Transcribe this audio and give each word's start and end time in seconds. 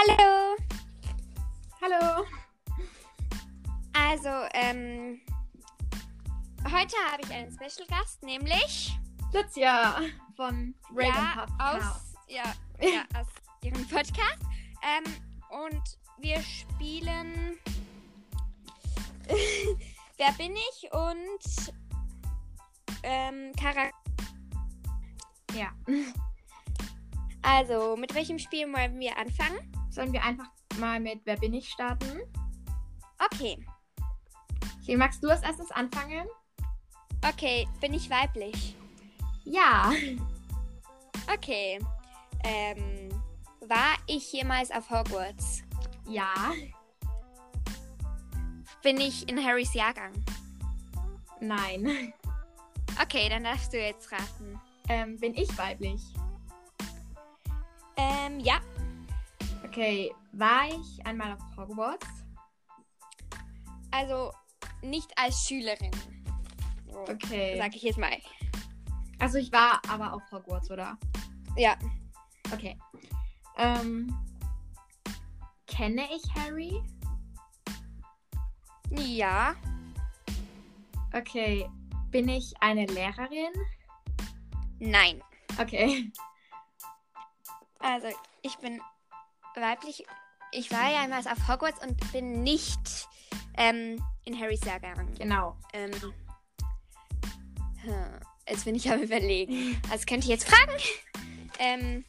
Hallo. 0.00 0.56
Hallo. 1.82 2.24
Also, 3.94 4.28
ähm, 4.54 5.20
heute 6.64 6.94
habe 7.10 7.22
ich 7.24 7.30
einen 7.32 7.50
Special 7.50 7.84
Gast, 7.88 8.22
nämlich 8.22 8.96
Lucia 9.32 10.00
von 10.36 10.74
Reagan 10.94 11.16
ja, 11.16 11.46
Podcast. 11.46 11.84
aus, 11.84 12.14
ja, 12.28 12.44
ja, 12.80 13.02
aus 13.18 13.26
ihrem 13.62 13.88
Podcast. 13.88 14.42
Ähm, 14.84 15.04
und 15.50 15.82
wir 16.18 16.40
spielen 16.42 17.58
Wer 20.16 20.32
bin 20.38 20.54
ich 20.54 20.92
und 20.92 21.74
ähm, 23.02 23.52
Charakter. 23.56 23.98
Ja. 25.54 25.72
Also, 27.42 27.96
mit 27.96 28.14
welchem 28.14 28.38
Spiel 28.38 28.72
wollen 28.72 29.00
wir 29.00 29.16
anfangen? 29.18 29.77
Sollen 29.98 30.12
wir 30.12 30.22
einfach 30.22 30.46
mal 30.78 31.00
mit 31.00 31.22
Wer 31.24 31.36
bin 31.38 31.52
ich 31.52 31.70
starten? 31.70 32.20
Okay. 33.18 33.66
Okay, 34.80 34.96
magst 34.96 35.24
du 35.24 35.28
als 35.28 35.42
erstes 35.42 35.72
anfangen? 35.72 36.24
Okay, 37.28 37.66
bin 37.80 37.92
ich 37.94 38.08
weiblich? 38.08 38.76
Ja. 39.44 39.90
Okay. 41.34 41.80
Ähm, 42.44 43.08
war 43.66 43.96
ich 44.06 44.32
jemals 44.32 44.70
auf 44.70 44.88
Hogwarts? 44.88 45.64
Ja. 46.06 46.52
Bin 48.84 49.00
ich 49.00 49.28
in 49.28 49.44
Harrys 49.44 49.74
Jahrgang? 49.74 50.12
Nein. 51.40 52.14
Okay, 53.02 53.28
dann 53.28 53.42
darfst 53.42 53.72
du 53.72 53.80
jetzt 53.80 54.12
raten. 54.12 54.60
Ähm, 54.88 55.18
bin 55.18 55.34
ich 55.34 55.58
weiblich? 55.58 56.00
Ähm, 57.96 58.38
ja. 58.38 58.60
Okay, 59.78 60.12
war 60.32 60.66
ich 60.66 61.06
einmal 61.06 61.34
auf 61.34 61.56
Hogwarts? 61.56 62.04
Also 63.92 64.32
nicht 64.82 65.08
als 65.16 65.46
Schülerin. 65.46 65.92
So, 66.90 66.98
Okay. 67.02 67.56
Sag 67.56 67.76
ich 67.76 67.82
jetzt 67.82 67.96
mal. 67.96 68.10
Also 69.20 69.38
ich 69.38 69.52
war 69.52 69.80
aber 69.88 70.14
auf 70.14 70.22
Hogwarts, 70.32 70.68
oder? 70.72 70.98
Ja. 71.56 71.76
Okay. 72.52 72.76
Ähm, 73.56 74.12
kenne 75.68 76.08
ich 76.12 76.24
Harry? 76.34 76.82
Ja. 78.90 79.54
Okay. 81.12 81.70
Bin 82.10 82.28
ich 82.28 82.52
eine 82.58 82.84
Lehrerin? 82.86 83.52
Nein. 84.80 85.22
Okay. 85.56 86.10
Also, 87.78 88.08
ich 88.42 88.58
bin 88.58 88.80
weiblich. 89.54 90.04
Ich 90.52 90.70
war 90.70 90.90
ja 90.90 91.02
einmal 91.02 91.20
auf 91.20 91.48
Hogwarts 91.48 91.82
und 91.84 92.12
bin 92.12 92.42
nicht 92.42 93.08
ähm, 93.56 94.02
in 94.24 94.38
Harrys 94.38 94.64
Jahrgang. 94.64 95.12
Genau. 95.14 95.56
Ähm, 95.72 95.90
hm, 97.82 98.20
jetzt 98.48 98.64
bin 98.64 98.74
ich 98.74 98.90
am 98.90 99.00
überlegen. 99.00 99.80
Also 99.90 100.04
könnte 100.06 100.24
ich 100.24 100.30
jetzt 100.30 100.48
fragen. 100.48 100.72
Ähm, 101.58 102.04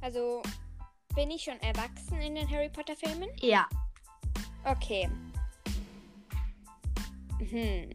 also 0.00 0.42
bin 1.14 1.30
ich 1.30 1.42
schon 1.42 1.58
erwachsen 1.60 2.20
in 2.20 2.34
den 2.34 2.48
Harry 2.50 2.68
Potter 2.68 2.94
Filmen? 2.96 3.30
Ja. 3.40 3.68
Okay. 4.64 5.08
Hm. 7.38 7.94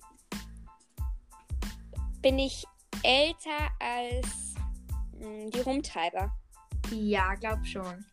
Bin 2.21 2.39
ich 2.39 2.65
älter 3.03 3.69
als 3.79 4.50
die 5.21 5.61
Rumtreiber? 5.61 6.31
Ja, 6.91 7.35
glaub 7.35 7.65
schon. 7.65 8.05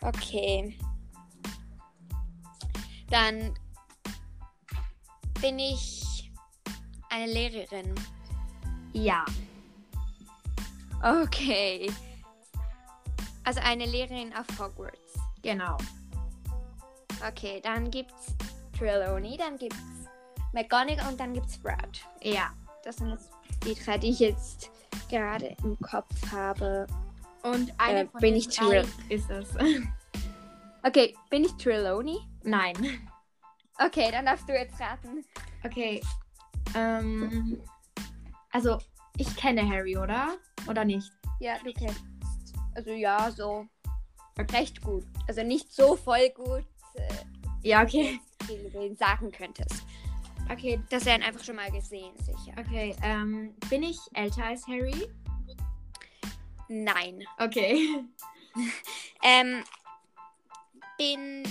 Okay. 0.00 0.78
Dann 3.08 3.54
bin 5.40 5.58
ich 5.58 6.30
eine 7.10 7.32
Lehrerin. 7.32 7.94
Ja. 8.92 9.24
Okay. 11.02 11.90
Also 13.44 13.60
eine 13.60 13.86
Lehrerin 13.86 14.32
auf 14.34 14.46
Hogwarts. 14.58 15.18
Genau. 15.42 15.76
Okay, 17.26 17.60
dann 17.62 17.90
gibt's 17.90 18.34
Trelawney, 18.78 19.36
dann 19.36 19.58
gibt's 19.58 19.78
McGonagall 20.52 21.08
und 21.08 21.20
dann 21.20 21.34
gibt's 21.34 21.58
Brad. 21.58 22.00
Ja. 22.22 22.50
Das 22.82 22.96
sind 22.96 23.10
jetzt 23.10 23.30
die 23.64 23.74
drei, 23.74 23.98
die 23.98 24.10
ich 24.10 24.20
jetzt 24.20 24.70
gerade 25.10 25.56
im 25.62 25.78
Kopf 25.80 26.14
habe. 26.32 26.86
Und 27.42 27.72
eine 27.78 28.00
Äh, 28.00 28.06
von 28.06 28.20
bin 28.20 28.30
den 28.34 28.38
ich 28.38 28.48
Trill- 28.48 28.86
ist 29.08 29.30
es. 29.30 29.48
Okay, 30.82 31.14
bin 31.28 31.44
ich 31.44 31.52
Trelawney? 31.56 32.16
Nein. 32.42 32.74
Okay, 33.84 34.08
dann 34.10 34.24
darfst 34.24 34.48
du 34.48 34.54
jetzt 34.54 34.80
raten. 34.80 35.22
Okay. 35.62 36.00
Ähm, 36.74 37.60
also, 38.50 38.78
ich 39.18 39.36
kenne 39.36 39.68
Harry, 39.68 39.98
oder? 39.98 40.36
Oder 40.66 40.86
nicht? 40.86 41.12
Ja, 41.38 41.56
du 41.62 41.70
kennst. 41.74 42.02
Also 42.74 42.92
ja, 42.92 43.30
so 43.30 43.66
recht 44.52 44.80
gut. 44.80 45.04
Also 45.28 45.42
nicht 45.42 45.70
so 45.70 45.96
voll 45.96 46.30
gut, 46.30 46.64
äh, 46.94 47.08
Ja, 47.62 47.82
okay. 47.82 48.18
wie 48.46 48.70
du 48.70 48.82
ihn 48.86 48.96
sagen 48.96 49.30
könntest. 49.30 49.84
Okay, 50.50 50.80
Das 50.90 51.04
werden 51.04 51.22
einfach 51.22 51.44
schon 51.44 51.56
mal 51.56 51.70
gesehen, 51.70 52.12
sicher. 52.18 52.52
okay. 52.58 52.94
Ähm, 53.02 53.54
bin 53.68 53.82
ich 53.82 53.98
älter 54.14 54.44
als 54.46 54.66
Harry? 54.66 55.08
Nein. 56.68 57.22
Okay. 57.38 58.04
Ähm, 59.22 59.62
bin 60.98 61.44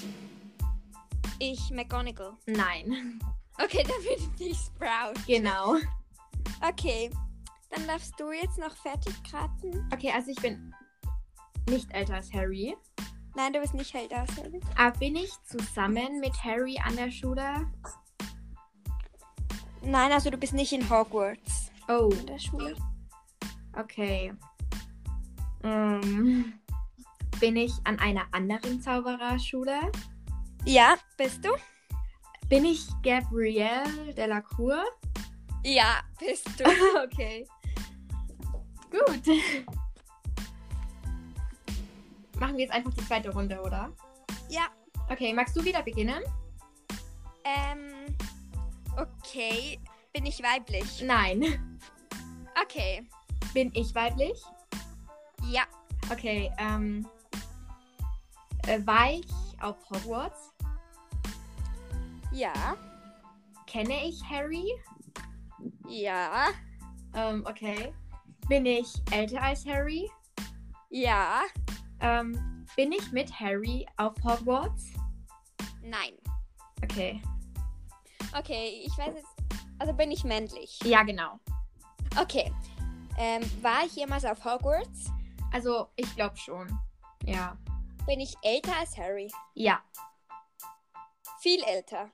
ich 1.40 1.70
McGonagall? 1.72 2.34
Nein. 2.46 3.20
Okay, 3.58 3.84
dann 3.88 4.04
bin 4.04 4.48
ich 4.50 4.58
Sprout. 4.58 5.14
Genau. 5.28 5.76
Okay, 6.62 7.10
dann 7.70 7.88
darfst 7.88 8.20
du 8.20 8.32
jetzt 8.34 8.58
noch 8.58 8.76
fertig 8.76 9.14
raten. 9.32 9.88
Okay, 9.94 10.12
also 10.12 10.32
ich 10.32 10.42
bin 10.42 10.74
nicht 11.70 11.90
älter 11.94 12.16
als 12.16 12.34
Harry. 12.34 12.76
Nein, 13.36 13.54
du 13.54 13.62
bist 13.62 13.74
nicht 13.76 13.94
hell 13.94 14.08
da, 14.10 14.26
Selby. 14.28 14.60
Aber 14.76 14.98
bin 15.00 15.16
ich 15.16 15.32
zusammen 15.46 16.20
mit 16.20 16.34
Harry 16.44 16.78
an 16.84 16.96
der 16.98 17.12
Schule? 17.12 17.72
Nein, 19.82 20.12
also 20.12 20.30
du 20.30 20.38
bist 20.38 20.54
nicht 20.54 20.74
in 20.74 20.90
Hogwarts. 20.90 21.72
Oh, 21.88 22.10
In 22.12 22.26
der 22.28 22.40
Schule. 22.40 22.76
okay. 23.78 24.34
Ähm, 25.64 26.54
bin 27.40 27.56
ich 27.56 27.74
an 27.84 27.98
einer 28.00 28.26
anderen 28.32 28.82
Zaubererschule? 28.82 29.92
Ja, 30.66 30.96
bist 31.18 31.44
du? 31.44 31.50
Bin 32.48 32.66
ich 32.66 32.88
Gabrielle 33.04 34.14
Delacour? 34.16 34.84
Ja, 35.64 36.02
bist 36.20 36.48
du. 36.60 36.64
okay. 37.04 37.48
Gut. 38.90 39.36
Machen 42.40 42.56
wir 42.56 42.64
jetzt 42.64 42.74
einfach 42.74 42.94
die 42.94 43.06
zweite 43.06 43.32
Runde, 43.32 43.62
oder? 43.62 43.92
ja. 44.50 44.68
Okay, 45.12 45.34
magst 45.34 45.56
du 45.56 45.66
wieder 45.66 45.82
beginnen? 45.82 46.22
Ähm, 47.44 48.16
okay. 48.98 49.80
Bin 50.14 50.26
ich 50.26 50.42
weiblich? 50.42 51.02
Nein. 51.02 51.80
Okay. 52.62 53.08
Bin 53.54 53.72
ich 53.74 53.94
weiblich? 53.96 54.42
Ja. 55.46 55.64
Okay, 56.12 56.52
ähm. 56.58 57.08
Äh, 58.68 58.86
war 58.86 59.12
ich 59.12 59.28
auf 59.62 59.78
Hogwarts? 59.90 60.54
Ja. 62.32 62.76
Kenne 63.66 64.06
ich 64.06 64.24
Harry? 64.30 64.66
Ja. 65.88 66.50
Ähm, 67.14 67.44
okay. 67.48 67.94
Bin 68.48 68.66
ich 68.66 68.94
älter 69.12 69.42
als 69.42 69.66
Harry? 69.66 70.10
Ja. 70.90 71.42
Ähm, 72.00 72.66
bin 72.76 72.92
ich 72.92 73.12
mit 73.12 73.32
Harry 73.40 73.86
auf 73.98 74.14
Hogwarts? 74.24 74.88
Nein. 75.82 76.14
Okay. 76.84 77.22
Okay, 78.38 78.84
ich 78.86 78.98
weiß 78.98 79.16
jetzt. 79.16 79.28
Also 79.80 79.94
bin 79.94 80.12
ich 80.12 80.24
männlich. 80.24 80.80
Ja, 80.84 81.04
genau. 81.04 81.40
Okay. 82.20 82.54
Ähm, 83.18 83.42
war 83.62 83.86
ich 83.86 83.96
jemals 83.96 84.26
auf 84.26 84.44
Hogwarts? 84.44 85.12
Also, 85.52 85.90
ich 85.96 86.16
glaube 86.16 86.38
schon. 86.38 86.68
Ja. 87.26 87.58
Bin 88.06 88.20
ich 88.20 88.36
älter 88.42 88.76
als 88.78 88.98
Harry? 88.98 89.32
Ja. 89.56 89.82
Viel 91.42 91.64
älter. 91.64 92.10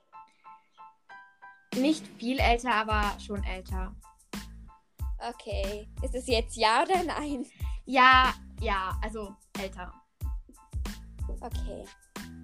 Nicht 1.76 2.06
viel 2.18 2.38
älter, 2.38 2.74
aber 2.74 3.18
schon 3.20 3.42
älter. 3.44 3.94
Okay. 5.18 5.88
Ist 6.02 6.14
es 6.14 6.26
jetzt 6.26 6.56
ja 6.56 6.82
oder 6.82 7.02
nein? 7.02 7.46
Ja, 7.84 8.34
ja, 8.60 8.98
also 9.02 9.34
älter. 9.58 9.92
Okay. 11.40 11.84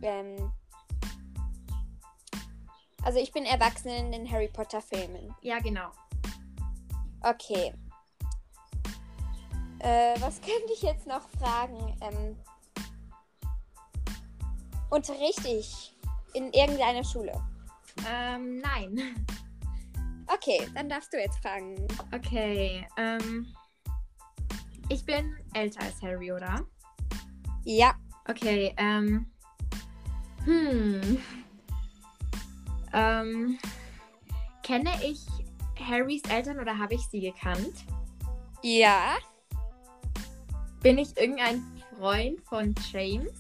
Ähm, 0.03 0.53
also 3.05 3.19
ich 3.19 3.33
bin 3.33 3.45
erwachsen 3.45 3.89
in 3.89 4.13
den 4.13 4.31
Harry 4.31 4.49
Potter 4.49 4.81
Filmen. 4.81 5.35
Ja, 5.43 5.59
genau. 5.59 5.91
Okay. 7.23 7.73
Äh, 9.81 10.21
was 10.21 10.41
könnte 10.41 10.73
ich 10.75 10.83
jetzt 10.83 11.07
noch 11.07 11.29
fragen? 11.39 11.97
Ähm, 12.01 12.37
unterrichte 14.91 15.49
ich 15.49 15.97
in 16.35 16.53
irgendeiner 16.53 17.05
Schule? 17.05 17.33
Ähm, 18.09 18.59
nein. 18.59 19.27
Okay, 20.27 20.67
dann 20.75 20.89
darfst 20.89 21.13
du 21.13 21.19
jetzt 21.19 21.39
fragen. 21.39 21.87
Okay, 22.15 22.87
ähm. 22.97 23.55
Ich 24.89 25.05
bin 25.05 25.37
älter 25.55 25.81
als 25.83 26.01
Harry, 26.03 26.33
oder? 26.33 26.67
Ja. 27.65 27.95
Okay, 28.29 28.75
ähm. 28.77 29.31
Hm. 30.45 31.23
Ähm. 32.93 33.59
Kenne 34.63 34.91
ich 35.05 35.21
Harrys 35.81 36.23
Eltern 36.29 36.61
oder 36.61 36.79
habe 36.79 36.95
ich 36.95 37.03
sie 37.09 37.21
gekannt? 37.21 37.85
Ja. 38.63 39.17
Bin 40.83 40.99
ich 40.99 41.17
irgendein 41.17 41.63
Freund 41.97 42.41
von 42.43 42.75
James? 42.93 43.33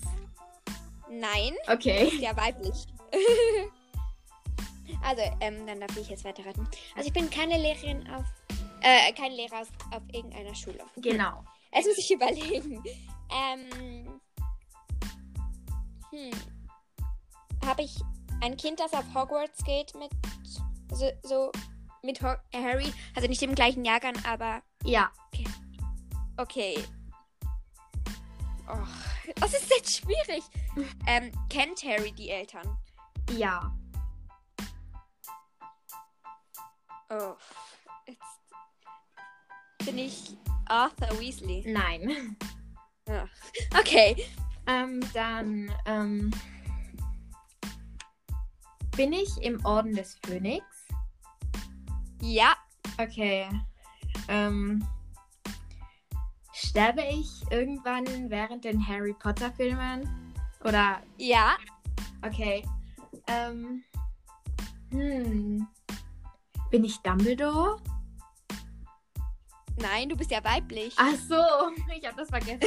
Nein. 1.08 1.54
Okay. 1.69 2.10
Ja, 2.19 2.37
weiblich. 2.37 2.87
also, 5.02 5.22
ähm, 5.40 5.66
dann 5.66 5.81
darf 5.81 5.96
ich 5.96 6.08
jetzt 6.08 6.25
weiterraten. 6.25 6.66
Also 6.96 7.08
ich 7.08 7.12
bin 7.12 7.28
keine 7.31 7.58
Lehrerin 7.58 8.08
auf. 8.10 8.25
Äh, 8.81 9.12
kein 9.12 9.32
Lehrer 9.32 9.60
auf, 9.60 9.69
auf 9.93 10.02
irgendeiner 10.12 10.54
Schule. 10.54 10.84
Genau. 10.96 11.44
Jetzt 11.72 11.87
muss 11.87 11.99
ich 11.99 12.10
überlegen. 12.10 12.82
Ähm. 13.31 14.20
Hm. 16.10 16.31
Habe 17.64 17.82
ich 17.82 17.94
ein 18.42 18.56
Kind, 18.56 18.80
das 18.80 18.92
auf 18.92 19.04
Hogwarts 19.14 19.64
geht 19.64 19.94
mit. 19.94 20.10
So, 20.92 21.10
so 21.22 21.52
mit 22.02 22.20
Ho 22.22 22.34
Harry? 22.52 22.92
Also 23.14 23.28
nicht 23.28 23.42
im 23.42 23.54
gleichen 23.54 23.84
Jahrgang, 23.84 24.14
aber. 24.26 24.62
Ja. 24.84 25.10
Okay. 26.36 26.82
Och, 28.68 28.88
das 29.36 29.54
ist 29.54 29.70
jetzt 29.70 29.96
schwierig. 29.96 30.42
Ähm, 31.06 31.30
kennt 31.50 31.82
Harry 31.84 32.12
die 32.12 32.30
Eltern? 32.30 32.78
Ja. 33.32 33.76
Oh, 37.10 37.34
jetzt 38.06 39.84
bin 39.84 39.98
ich 39.98 40.38
Arthur 40.66 41.20
Weasley. 41.20 41.62
Nein. 41.66 42.38
Ja. 43.06 43.28
Okay. 43.78 44.24
Ähm, 44.66 45.00
dann, 45.12 45.70
ähm. 45.84 46.30
Bin 48.96 49.12
ich 49.12 49.42
im 49.42 49.64
Orden 49.64 49.94
des 49.94 50.18
Phönix? 50.24 50.64
Ja. 52.20 52.54
Okay. 52.98 53.48
Ähm. 54.28 54.86
Sterbe 56.52 57.02
ich 57.02 57.42
irgendwann 57.50 58.30
während 58.30 58.64
den 58.64 58.86
Harry 58.86 59.14
Potter 59.14 59.50
Filmen? 59.52 60.34
Oder. 60.64 61.02
Ja. 61.16 61.56
Okay. 62.24 62.62
Ähm. 63.26 63.82
Hm. 64.90 65.66
Bin 66.70 66.84
ich 66.84 66.98
Dumbledore? 66.98 67.80
Nein, 69.76 70.08
du 70.08 70.16
bist 70.16 70.30
ja 70.30 70.44
weiblich. 70.44 70.94
Ach 70.96 71.14
so, 71.28 71.34
ich 71.96 72.06
habe 72.06 72.16
das 72.16 72.28
vergessen. 72.28 72.60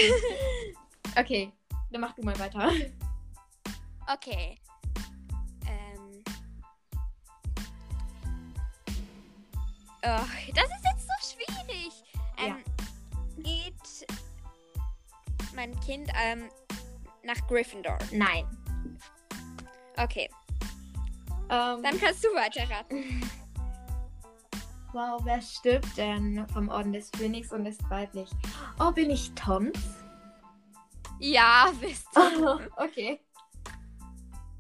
Okay, 1.18 1.50
dann 1.92 2.02
mach 2.02 2.12
du 2.12 2.24
mal 2.24 2.38
weiter. 2.38 2.70
Okay. 4.14 4.60
Oh, 10.08 10.26
das 10.54 10.66
ist 10.66 10.86
jetzt 10.86 11.08
so 11.08 11.36
schwierig. 11.36 11.92
Ähm, 12.38 12.64
Geht 13.38 14.08
mein 15.56 15.78
Kind 15.80 16.12
ähm, 16.22 16.50
nach 17.24 17.48
Gryffindor? 17.48 17.98
Nein. 18.12 18.46
Okay, 19.98 20.30
Ähm, 21.50 21.84
dann 21.84 22.00
kannst 22.00 22.24
du 22.24 22.28
weiterraten. 22.30 23.22
wow, 24.94 25.22
wer 25.24 25.42
stirbt 25.42 25.98
denn 25.98 26.48
vom 26.50 26.70
Orden 26.70 26.92
des 26.94 27.10
Phönix 27.16 27.52
und 27.52 27.66
ist 27.66 27.88
weiblich? 27.90 28.30
Oh, 28.80 28.92
bin 28.92 29.10
ich 29.10 29.32
Toms? 29.36 29.80
Ja, 31.20 31.72
bist 31.80 32.08
du. 32.16 32.60
okay. 32.78 33.20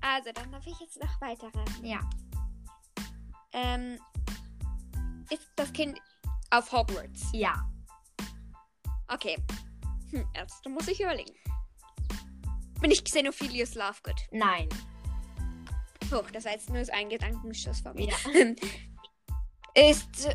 Also, 0.01 0.31
dann 0.31 0.51
darf 0.51 0.65
ich 0.67 0.79
jetzt 0.79 1.01
noch 1.01 1.21
weiterraten. 1.21 1.83
Ja. 1.83 1.99
Ähm, 3.51 3.99
ist 5.29 5.47
das 5.55 5.71
Kind 5.73 5.99
auf 6.51 6.71
Hogwarts? 6.71 7.29
Ja. 7.33 7.67
Okay. 9.07 9.37
Hm, 10.11 10.27
jetzt 10.35 10.67
muss 10.67 10.87
ich 10.87 10.99
überlegen. 11.01 11.33
Bin 12.81 12.91
ich 12.91 13.03
Xenophilius 13.03 13.75
Lovegood? 13.75 14.19
Nein. 14.31 14.69
Hoch, 16.11 16.29
das 16.31 16.45
war 16.45 16.51
jetzt 16.51 16.69
nur 16.69 16.83
ein 16.93 17.09
Gedankenschuss 17.09 17.79
von 17.81 17.95
mir. 17.95 18.09
Ja. 18.09 18.53
Ist 19.89 20.29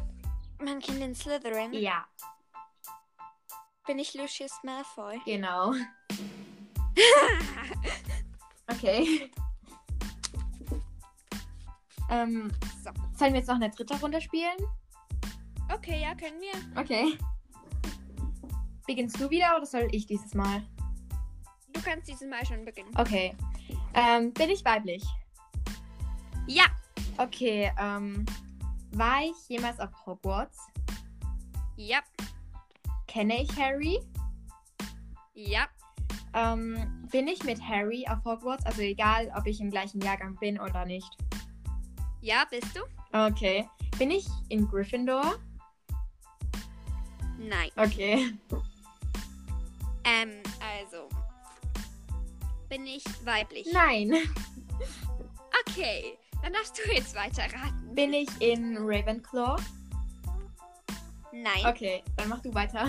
mein 0.59 0.81
Kind 0.81 1.01
in 1.01 1.15
Slytherin? 1.15 1.73
Ja, 1.73 2.07
Bin 3.87 3.99
ich 3.99 4.13
Lucius 4.15 4.53
Malfoy? 4.63 5.19
genau. 5.25 5.73
Okay. 8.69 9.31
Ähm, 12.09 12.51
so. 12.85 12.91
sollen 13.19 13.33
wir 13.33 13.41
jetzt 13.41 13.49
noch 13.49 13.57
eine 13.57 13.71
dritte 13.71 13.99
Runde 14.01 14.21
spielen? 14.21 14.57
Okay, 15.73 16.03
ja, 16.03 16.15
können 16.15 16.41
wir. 16.41 16.81
Okay. 16.81 17.17
Beginnst 18.87 19.21
du 19.21 19.31
wieder 19.31 19.57
oder 19.57 19.67
soll 19.67 19.89
ich 19.93 20.07
dieses 20.07 20.35
Mal? 20.35 20.63
Du 21.73 21.81
kannst 21.81 22.09
dieses 22.09 22.29
Mal 22.29 22.45
schon 22.45 22.65
beginnen. 22.65 22.91
Okay. 22.97 23.37
Ähm, 23.95 24.33
bin 24.33 24.51
ich 24.51 24.65
weiblich? 24.65 25.05
Ja. 26.47 26.65
Okay, 27.19 27.73
ähm, 27.79 28.27
war 28.93 29.23
ich 29.23 29.49
jemals 29.49 29.79
auf 29.79 29.91
Hogwarts? 30.07 30.59
Ja. 31.77 32.01
Kenne 33.07 33.43
ich 33.43 33.57
Harry? 33.57 34.01
Ja. 35.35 35.69
Ähm, 36.35 37.07
bin 37.11 37.29
ich 37.29 37.43
mit 37.45 37.61
Harry 37.63 38.05
auf 38.09 38.25
Hogwarts? 38.25 38.67
Also 38.67 38.83
egal, 38.83 39.33
ob 39.37 39.47
ich 39.47 39.61
im 39.61 39.71
gleichen 39.71 40.01
Jahrgang 40.01 40.37
bin 40.37 40.59
oder 40.59 40.85
nicht. 40.85 41.17
Ja, 42.21 42.45
bist 42.51 42.77
du? 42.77 42.81
Okay. 43.17 43.69
Bin 43.99 44.11
ich 44.11 44.27
in 44.49 44.67
Gryffindor? 44.67 45.39
Nein. 47.41 47.71
Okay. 47.77 48.35
Ähm, 50.05 50.43
also. 50.61 51.09
Bin 52.69 52.87
ich 52.87 53.05
weiblich? 53.25 53.67
Nein. 53.73 54.13
Okay. 55.67 56.19
Dann 56.43 56.53
darfst 56.53 56.79
du 56.79 56.93
jetzt 56.93 57.15
weiterraten. 57.15 57.95
Bin 57.95 58.13
ich 58.13 58.29
in 58.41 58.77
Ravenclaw? 58.79 59.61
Nein. 61.33 61.67
Okay, 61.67 62.03
dann 62.17 62.29
mach 62.29 62.41
du 62.41 62.53
weiter. 62.55 62.89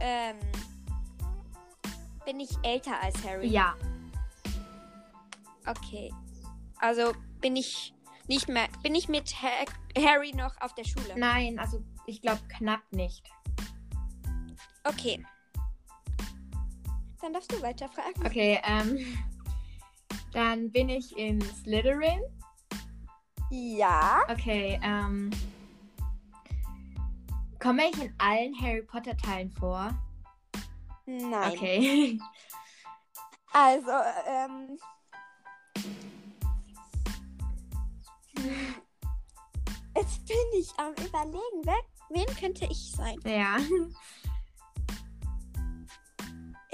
Ähm. 0.00 0.36
Bin 2.24 2.40
ich 2.40 2.50
älter 2.62 3.00
als 3.00 3.22
Harry? 3.24 3.46
Ja. 3.48 3.74
Okay. 5.66 6.12
Also 6.78 7.12
bin 7.40 7.56
ich 7.56 7.94
nicht 8.26 8.48
mehr. 8.48 8.68
Bin 8.82 8.94
ich 8.94 9.08
mit 9.08 9.30
ha 9.42 9.48
Harry 9.98 10.32
noch 10.32 10.60
auf 10.60 10.74
der 10.74 10.84
Schule? 10.84 11.14
Nein, 11.16 11.58
also 11.58 11.82
ich 12.06 12.22
glaube 12.22 12.40
knapp 12.48 12.82
nicht. 12.90 13.30
Okay. 14.84 15.24
Dann 17.20 17.32
darfst 17.32 17.52
du 17.52 17.62
weiterfragen. 17.62 18.26
Okay, 18.26 18.60
ähm. 18.64 18.98
Dann 20.32 20.70
bin 20.70 20.88
ich 20.88 21.16
in 21.16 21.40
Slytherin. 21.40 22.20
Ja. 23.50 24.22
Okay, 24.28 24.78
ähm. 24.82 25.30
Komme 27.60 27.88
ich 27.88 28.02
in 28.02 28.12
allen 28.18 28.54
Harry 28.60 28.82
Potter 28.82 29.16
Teilen 29.16 29.50
vor? 29.52 29.94
Nein. 31.06 31.52
Okay. 31.52 32.18
Also, 33.52 33.90
ähm. 34.26 34.78
Jetzt 39.96 40.26
bin 40.26 40.36
ich 40.58 40.68
am 40.76 40.92
überlegen, 40.92 41.62
wer, 41.62 41.76
wen 42.10 42.26
könnte 42.38 42.66
ich 42.66 42.92
sein? 42.92 43.18
ja. 43.24 43.58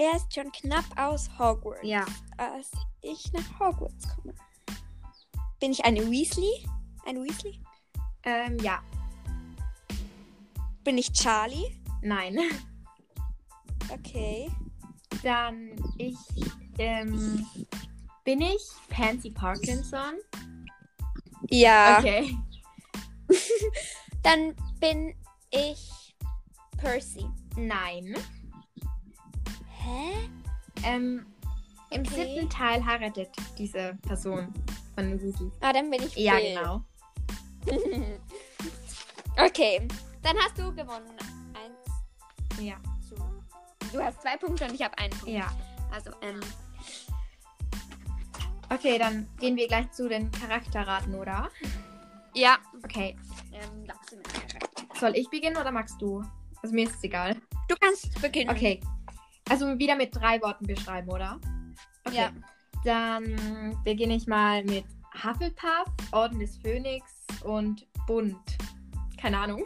Er 0.01 0.15
ist 0.15 0.33
schon 0.33 0.51
knapp 0.51 0.85
aus 0.97 1.29
Hogwarts. 1.37 1.81
Ja. 1.83 2.03
Als 2.35 2.71
ich 3.03 3.31
nach 3.33 3.59
Hogwarts 3.59 4.07
komme. 4.15 4.33
Bin 5.59 5.71
ich 5.71 5.85
eine 5.85 5.99
Weasley? 6.09 6.65
Ein 7.05 7.23
Weasley? 7.23 7.61
Ähm, 8.23 8.57
ja. 8.63 8.81
Bin 10.83 10.97
ich 10.97 11.13
Charlie? 11.13 11.79
Nein. 12.01 12.37
Okay. 13.89 14.49
Dann 15.21 15.75
ich. 15.97 16.15
Ähm. 16.77 17.45
Bin 18.23 18.39
ich 18.39 18.61
Pansy 18.87 19.29
Parkinson? 19.29 20.13
Ja. 21.49 21.99
Okay. 21.99 22.37
Dann 24.23 24.55
bin 24.79 25.13
ich 25.51 26.15
Percy. 26.77 27.25
Nein. 27.55 28.15
Hä? 29.77 30.29
Ähm, 30.83 31.25
Im 31.89 32.01
Okay. 32.01 32.15
siebten 32.35 32.49
Teil 32.49 32.85
heiratet 32.85 33.29
diese 33.57 33.97
Person 34.07 34.53
von 34.95 35.11
Weasleys. 35.21 35.51
Ah, 35.61 35.73
dann 35.73 35.89
bin 35.89 36.01
ich 36.03 36.15
Ja, 36.15 36.35
Bill. 36.37 36.53
genau. 36.55 36.81
okay, 39.45 39.87
dann 40.23 40.37
hast 40.37 40.57
du 40.57 40.73
gewonnen. 40.73 41.15
Eins 41.53 42.59
Ja. 42.59 42.75
Du 43.91 44.01
hast 44.01 44.21
zwei 44.21 44.37
Punkte 44.37 44.65
und 44.65 44.73
ich 44.73 44.81
habe 44.81 44.97
einen 44.97 45.11
Punkt. 45.11 45.27
Ja. 45.27 45.51
Also, 45.91 46.11
ähm, 46.21 46.39
Okay, 48.69 48.97
dann 48.97 49.27
gehen 49.37 49.57
wir 49.57 49.67
gleich 49.67 49.91
zu 49.91 50.07
den 50.07 50.31
Charakterraten, 50.31 51.13
oder? 51.15 51.49
ja. 52.33 52.57
Okay. 52.85 53.17
Ähm, 53.51 53.85
sagst 53.85 54.13
du 54.13 54.15
mir. 54.15 54.23
Soll 55.01 55.17
ich 55.17 55.27
beginnen 55.31 55.57
oder 55.57 55.71
magst 55.71 55.99
du? 55.99 56.23
Also 56.61 56.75
mir 56.75 56.85
ist 56.87 56.97
es 56.97 57.03
egal. 57.03 57.35
Du 57.67 57.75
kannst 57.81 58.21
beginnen. 58.21 58.51
Okay. 58.51 58.79
Also 59.49 59.79
wieder 59.79 59.95
mit 59.95 60.15
drei 60.15 60.39
Worten 60.43 60.67
beschreiben, 60.67 61.09
oder? 61.09 61.41
Okay. 62.05 62.17
Ja. 62.17 62.31
Dann 62.85 63.75
beginne 63.83 64.13
ich 64.13 64.27
mal 64.27 64.63
mit 64.63 64.85
Hufflepuff, 65.23 65.87
Orden 66.11 66.37
des 66.37 66.55
Phönix 66.57 67.03
und 67.43 67.87
Bunt. 68.05 68.37
Keine 69.19 69.39
Ahnung. 69.39 69.65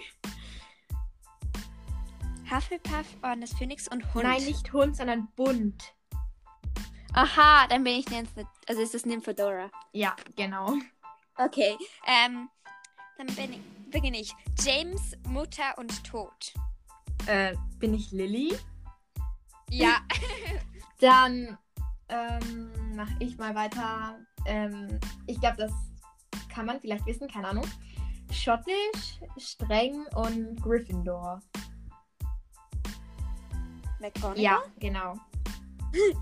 Hufflepuff, 2.50 3.06
Orden 3.22 3.42
des 3.42 3.52
Phönix 3.58 3.90
und 3.90 4.14
Hund. 4.14 4.24
Nein, 4.24 4.46
nicht 4.46 4.72
Hund, 4.72 4.96
sondern 4.96 5.28
bunt. 5.36 5.94
Aha, 7.12 7.68
dann 7.68 7.84
bin 7.84 8.00
ich 8.00 8.10
Nymph. 8.10 8.30
Also 8.70 8.82
ist 8.82 8.96
es 8.96 9.06
Nymphadora. 9.06 9.70
Ja, 9.92 10.16
genau. 10.38 10.76
Okay. 11.38 11.76
Ähm, 12.08 12.48
dann 13.18 13.28
bin 13.36 13.52
ich, 13.52 13.60
beginne 13.96 14.20
ich. 14.20 14.36
James, 14.60 15.14
Mutter 15.30 15.78
und 15.78 16.04
Tod. 16.04 16.54
Äh, 17.28 17.56
bin 17.80 17.94
ich 17.94 18.12
Lilly? 18.12 18.54
Ja. 19.70 20.00
Dann 21.00 21.58
ähm, 22.10 22.94
mache 22.94 23.16
ich 23.20 23.38
mal 23.38 23.56
weiter. 23.56 24.20
Ähm, 24.46 25.00
ich 25.28 25.40
glaube, 25.40 25.56
das 25.56 25.72
kann 26.50 26.66
man 26.66 26.82
vielleicht 26.82 27.06
wissen, 27.06 27.30
keine 27.30 27.48
Ahnung. 27.48 27.66
Schottisch, 28.32 29.22
streng 29.38 30.06
und 30.16 30.62
Gryffindor. 30.62 31.40
McGonagall. 34.02 34.40
Ja, 34.42 34.62
genau. 34.78 35.16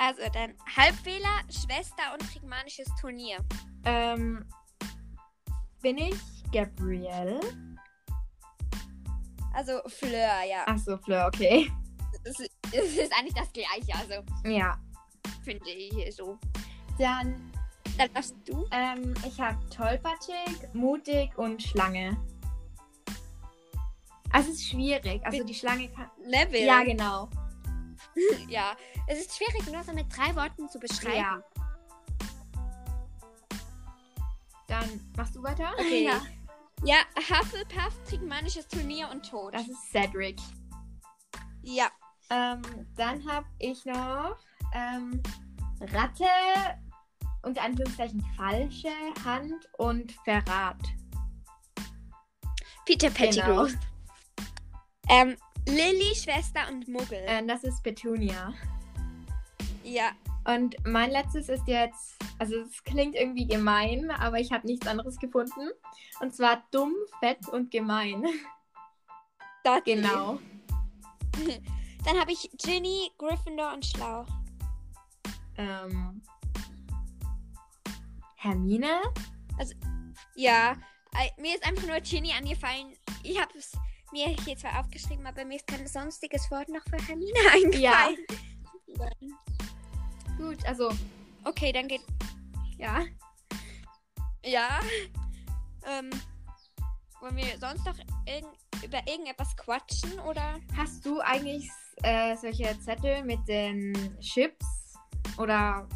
Also 0.00 0.22
dann 0.32 0.54
Halbwähler, 0.76 1.40
Schwester 1.50 2.14
und 2.14 2.20
Trigmanisches 2.32 2.86
Turnier. 3.00 3.44
Ähm, 3.84 4.48
bin 5.82 5.98
ich 5.98 6.16
Gabrielle? 6.52 7.40
Also 9.54 9.80
Fleur, 9.86 10.42
ja. 10.48 10.66
Achso, 10.66 10.96
Fleur, 10.98 11.26
okay. 11.26 11.70
Es 12.24 12.38
ist, 12.40 12.50
es 12.72 12.96
ist 12.96 13.12
eigentlich 13.12 13.34
das 13.34 13.52
gleiche, 13.52 13.94
also 13.94 14.22
Ja. 14.48 14.78
finde 15.42 15.68
ich 15.70 16.14
so. 16.14 16.38
Dann, 16.98 17.52
Dann 17.96 18.12
darfst 18.12 18.34
du. 18.46 18.66
ähm, 18.70 19.14
ich 19.26 19.40
habe 19.40 19.58
tollpatschig, 19.70 20.72
mutig 20.74 21.36
und 21.38 21.62
Schlange. 21.62 22.16
Also 24.30 24.50
es 24.50 24.56
ist 24.56 24.68
schwierig. 24.68 25.24
Also 25.24 25.42
die 25.42 25.54
Schlange 25.54 25.88
kann. 25.88 26.10
Neville. 26.26 26.66
Ja, 26.66 26.82
genau. 26.84 27.28
ja. 28.48 28.76
Es 29.06 29.20
ist 29.20 29.36
schwierig, 29.36 29.66
nur 29.72 29.82
so 29.82 29.92
mit 29.92 30.06
drei 30.14 30.34
Worten 30.36 30.68
zu 30.68 30.78
beschreiben. 30.78 31.16
Ja. 31.16 31.42
Dann 34.68 35.00
machst 35.16 35.34
du 35.34 35.42
weiter? 35.42 35.72
Okay. 35.78 36.04
Ja. 36.04 36.20
Ja, 36.84 36.98
Hufflepuff, 37.16 37.92
Trigmanisches 38.08 38.68
Turnier 38.68 39.08
und 39.10 39.28
Tod. 39.28 39.52
Das 39.52 39.66
ist 39.66 39.90
Cedric. 39.90 40.38
ja. 41.62 41.88
Ähm, 42.30 42.60
dann 42.94 43.26
habe 43.26 43.46
ich 43.58 43.84
noch 43.86 44.36
ähm, 44.74 45.20
Ratte, 45.80 46.26
unter 47.42 47.62
Anführungszeichen 47.62 48.22
falsche 48.36 48.90
Hand 49.24 49.54
und 49.78 50.12
Verrat. 50.24 50.76
Peter 52.84 53.08
Genau. 53.08 53.18
Pettigrew. 53.18 53.68
Ähm, 55.08 55.36
Lilly, 55.66 56.14
Schwester 56.14 56.68
und 56.70 56.86
Muggel. 56.86 57.18
Äh, 57.26 57.46
das 57.46 57.64
ist 57.64 57.82
Petunia. 57.82 58.52
ja. 59.84 60.10
Und 60.48 60.76
mein 60.86 61.10
letztes 61.10 61.50
ist 61.50 61.68
jetzt, 61.68 62.16
also 62.38 62.56
es 62.56 62.82
klingt 62.82 63.14
irgendwie 63.14 63.46
gemein, 63.46 64.10
aber 64.10 64.40
ich 64.40 64.50
habe 64.50 64.66
nichts 64.66 64.86
anderes 64.86 65.18
gefunden. 65.18 65.68
Und 66.20 66.34
zwar 66.34 66.62
dumm, 66.70 66.94
fett 67.20 67.46
und 67.48 67.70
gemein. 67.70 68.24
Dudley. 69.62 69.96
Genau. 69.96 70.38
Dann 72.06 72.18
habe 72.18 72.32
ich 72.32 72.48
Ginny, 72.56 73.10
Gryffindor 73.18 73.74
und 73.74 73.84
Schlau. 73.84 74.24
Ähm, 75.58 76.22
Hermine? 78.36 79.02
Ja, 80.34 80.72
äh, 81.12 81.42
mir 81.42 81.56
ist 81.56 81.66
einfach 81.66 81.86
nur 81.86 82.00
Ginny 82.00 82.32
angefallen. 82.32 82.96
Ich 83.22 83.38
habe 83.38 83.52
es 83.58 83.72
mir 84.12 84.28
hier 84.28 84.56
zwar 84.56 84.80
aufgeschrieben, 84.80 85.26
aber 85.26 85.44
mir 85.44 85.56
ist 85.56 85.66
kein 85.66 85.86
sonstiges 85.86 86.50
Wort 86.50 86.70
noch 86.70 86.84
für 86.84 87.06
Hermine 87.06 87.38
eingefallen. 87.52 88.16
Gut, 90.48 90.64
also, 90.64 90.90
Okay, 91.44 91.72
dann 91.72 91.88
geht. 91.88 92.00
ja. 92.78 93.04
Ja. 94.42 94.80
Ähm. 95.86 96.08
Wollen 97.20 97.36
wir 97.36 97.58
sonst 97.58 97.84
noch 97.84 97.96
irgend, 98.24 98.48
über 98.82 99.06
irgendetwas 99.06 99.54
quatschen 99.58 100.18
oder? 100.20 100.58
Hast 100.74 101.04
du 101.04 101.20
eigentlich 101.20 101.68
äh, 102.02 102.34
solche 102.36 102.80
Zettel 102.80 103.24
mit 103.24 103.46
den 103.46 103.92
Chips? 104.20 104.94
Oder 105.36 105.86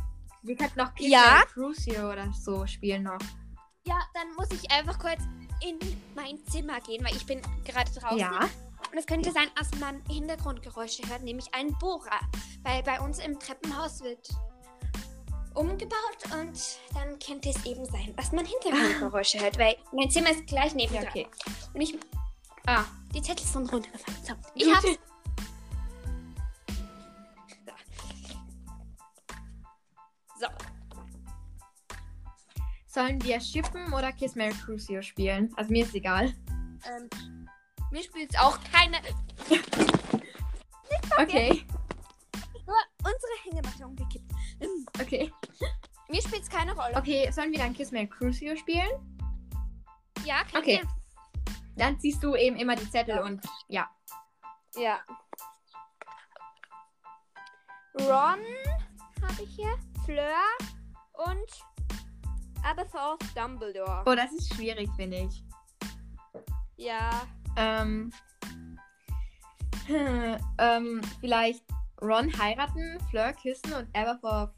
wir 0.42 0.56
könnten 0.56 0.80
noch 0.80 0.94
Kids 0.96 1.10
Ja. 1.10 1.44
Crucio 1.46 2.12
oder 2.12 2.30
so 2.34 2.66
spielen 2.66 3.04
noch. 3.04 3.20
Ja, 3.86 3.98
dann 4.12 4.34
muss 4.36 4.50
ich 4.50 4.70
einfach 4.70 4.98
kurz 4.98 5.22
in 5.66 5.78
mein 6.14 6.44
Zimmer 6.48 6.78
gehen, 6.80 7.02
weil 7.04 7.16
ich 7.16 7.24
bin 7.24 7.40
gerade 7.64 7.90
draußen. 7.90 8.18
Ja. 8.18 8.50
Und 8.92 8.98
es 8.98 9.06
könnte 9.06 9.32
sein, 9.32 9.48
dass 9.56 9.70
man 9.80 10.02
Hintergrundgeräusche 10.06 11.08
hört, 11.08 11.22
nämlich 11.22 11.52
einen 11.54 11.76
Bohrer. 11.78 12.20
Weil 12.62 12.82
bei 12.82 13.00
uns 13.00 13.18
im 13.20 13.38
Treppenhaus 13.38 14.02
wird 14.02 14.28
umgebaut 15.54 15.96
und 16.34 16.78
dann 16.94 17.18
könnte 17.18 17.48
es 17.50 17.64
eben 17.64 17.84
sein, 17.86 18.14
dass 18.16 18.32
man 18.32 18.44
Hintergrundgeräusche 18.44 19.40
hört, 19.42 19.58
weil 19.58 19.76
mein 19.92 20.10
Zimmer 20.10 20.30
ist 20.30 20.46
gleich 20.46 20.74
neben 20.74 20.94
Ja, 20.94 21.00
dran. 21.02 21.10
okay. 21.10 21.26
Und 21.72 21.80
ich. 21.80 21.98
Ah, 22.66 22.84
die 23.14 23.22
Zettel 23.22 23.46
sind 23.46 23.72
runtergefallen. 23.72 24.18
So, 24.24 24.34
ich 24.54 24.64
Gut. 24.64 24.74
hab's. 24.76 24.98
So. 27.64 27.72
so. 30.40 30.46
Sollen 32.86 33.22
wir 33.24 33.40
Schippen 33.40 33.90
oder 33.94 34.12
Kiss 34.12 34.34
Mary 34.34 34.52
Crucio 34.52 35.00
spielen? 35.00 35.50
Also 35.56 35.72
mir 35.72 35.84
ist 35.86 35.94
egal. 35.94 36.34
Ähm, 36.84 37.08
mir 37.92 38.02
spielt 38.02 38.36
auch 38.38 38.58
keine. 38.72 38.98
Okay. 41.18 41.66
Nur 42.66 42.76
unsere 42.98 43.32
Hängematte 43.44 43.86
umgekippt. 43.86 44.32
Ähm, 44.60 44.86
Okay. 45.00 45.32
Mir 46.08 46.20
spielt 46.22 46.42
es 46.42 46.50
keine 46.50 46.74
Rolle. 46.74 46.96
Okay, 46.96 47.30
sollen 47.30 47.52
wir 47.52 47.58
dann 47.58 47.72
Kiss 47.74 47.90
Mary 47.90 48.06
Crucio 48.08 48.54
spielen? 48.56 48.90
Ja, 50.24 50.44
können 50.44 50.62
Okay. 50.62 50.82
Dann 51.76 51.98
ziehst 52.00 52.22
du 52.22 52.34
eben 52.36 52.56
immer 52.56 52.76
die 52.76 52.88
Zettel 52.90 53.16
Ja. 53.16 53.22
und 53.24 53.42
ja. 53.68 53.90
Ja. 54.76 55.00
Ron 57.98 58.40
habe 59.22 59.42
ich 59.42 59.54
hier. 59.54 59.74
Fleur 60.04 60.42
und 61.12 61.50
Aberforth 62.64 63.22
Dumbledore. 63.36 64.02
Oh, 64.06 64.14
das 64.14 64.32
ist 64.32 64.52
schwierig, 64.54 64.88
finde 64.96 65.18
ich. 65.28 65.44
Ja. 66.76 67.22
Ähm, 67.56 68.12
hm, 69.86 70.36
ähm, 70.58 71.00
vielleicht 71.20 71.64
Ron 72.00 72.36
heiraten, 72.38 72.98
Fleur 73.10 73.32
küssen 73.32 73.72
und 73.72 73.88
Aberforth 73.96 74.52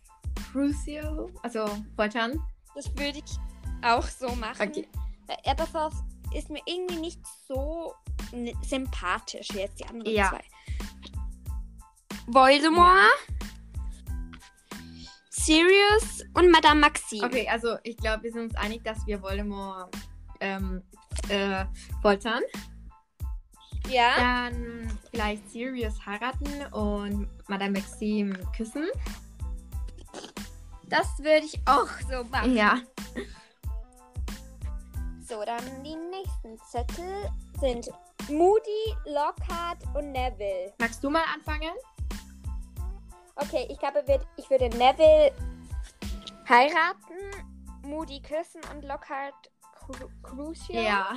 Crucio, 0.50 1.30
also 1.42 1.66
foltern. 1.96 2.40
Das 2.74 2.88
würde 2.96 3.18
ich 3.18 3.38
auch 3.82 4.06
so 4.06 4.34
machen. 4.36 4.68
Okay. 4.68 4.88
Aberforth 5.46 5.94
ist 6.34 6.50
mir 6.50 6.62
irgendwie 6.66 6.96
nicht 6.96 7.20
so 7.46 7.94
sympathisch 8.62 9.48
wie 9.52 9.58
jetzt 9.58 9.78
die 9.80 9.86
anderen 9.86 10.12
Ja. 10.12 10.30
zwei. 10.30 10.44
Voldemort, 12.26 13.10
Sirius 15.30 16.22
und 16.32 16.50
Madame 16.50 16.80
Maxime. 16.80 17.26
Okay, 17.26 17.46
also 17.48 17.76
ich 17.82 17.96
glaube, 17.98 18.22
wir 18.22 18.32
sind 18.32 18.44
uns 18.44 18.54
einig, 18.56 18.82
dass 18.82 19.06
wir 19.06 19.20
Voldemort 19.20 19.94
ähm, 20.40 20.82
äh, 21.28 21.66
foltern. 22.00 22.42
Ja. 23.88 24.16
Dann 24.16 24.98
vielleicht 25.10 25.50
Sirius 25.50 26.04
heiraten 26.04 26.66
und 26.72 27.28
Madame 27.48 27.78
Maxime 27.78 28.38
küssen. 28.56 28.86
Das 30.88 31.18
würde 31.18 31.46
ich 31.46 31.60
auch 31.66 31.88
so 32.10 32.24
machen. 32.24 32.56
Ja. 32.56 32.80
So, 35.26 35.42
dann 35.44 35.82
die 35.82 35.96
nächsten 35.96 36.58
Zettel 36.70 37.30
sind 37.60 37.88
Moody, 38.28 38.94
Lockhart 39.06 39.78
und 39.94 40.12
Neville. 40.12 40.72
Magst 40.78 41.02
du 41.02 41.10
mal 41.10 41.24
anfangen? 41.34 41.72
Okay, 43.36 43.66
ich 43.70 43.78
glaube, 43.78 44.04
ich 44.36 44.48
würde 44.50 44.68
Neville 44.76 45.32
heiraten, 46.48 47.46
Moody 47.82 48.20
küssen 48.20 48.60
und 48.72 48.84
Lockhart 48.84 49.50
Cru 49.74 50.08
Crucial. 50.22 50.84
Ja. 50.84 51.16